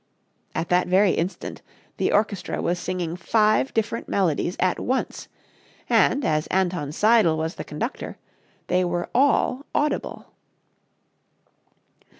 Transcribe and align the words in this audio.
At 0.55 0.69
that 0.69 0.87
very 0.87 1.11
instant 1.11 1.61
the 1.97 2.11
orchestra 2.11 2.59
was 2.59 2.79
singing 2.79 3.15
five 3.15 3.71
different 3.71 4.09
melodies 4.09 4.55
at 4.59 4.79
once; 4.79 5.27
and, 5.87 6.25
as 6.25 6.47
Anton 6.47 6.89
Seidl 6.91 7.37
was 7.37 7.53
the 7.53 7.63
conductor, 7.63 8.17
they 8.65 8.83
were 8.83 9.11
all 9.13 9.63
audible. 9.75 10.33